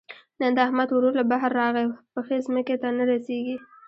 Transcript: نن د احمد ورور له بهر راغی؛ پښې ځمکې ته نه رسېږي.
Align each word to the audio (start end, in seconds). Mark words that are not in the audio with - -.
نن 0.39 0.51
د 0.55 0.59
احمد 0.67 0.89
ورور 0.91 1.13
له 1.19 1.23
بهر 1.31 1.51
راغی؛ 1.59 1.85
پښې 2.13 2.37
ځمکې 2.45 2.75
ته 2.81 2.87
نه 2.97 3.03
رسېږي. 3.11 3.57